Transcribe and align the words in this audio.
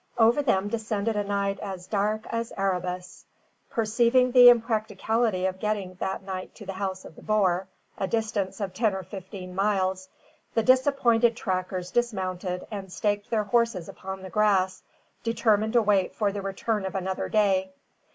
Over 0.17 0.41
them 0.41 0.67
descended 0.67 1.15
a 1.15 1.23
night 1.23 1.59
as 1.59 1.85
dark 1.85 2.25
as 2.31 2.51
Erebus. 2.57 3.23
Perceiving 3.69 4.31
the 4.31 4.49
impracticability 4.49 5.45
of 5.45 5.59
getting 5.59 5.93
that 5.99 6.23
night 6.23 6.55
to 6.55 6.65
the 6.65 6.73
house 6.73 7.05
of 7.05 7.15
the 7.15 7.21
boer, 7.21 7.67
a 7.99 8.07
distance 8.07 8.59
of 8.59 8.73
ten 8.73 8.95
or 8.95 9.03
fifteen 9.03 9.53
miles, 9.53 10.09
the 10.55 10.63
disappointed 10.63 11.37
trackers 11.37 11.91
dismounted, 11.91 12.65
and 12.71 12.91
staked 12.91 13.29
their 13.29 13.43
horses 13.43 13.87
upon 13.87 14.23
the 14.23 14.31
grass, 14.31 14.81
determined 15.23 15.73
to 15.73 15.83
wait 15.83 16.15
for 16.15 16.31
the 16.31 16.41
return 16.41 16.83
of 16.87 16.95
another 16.95 17.29
day. 17.29 17.69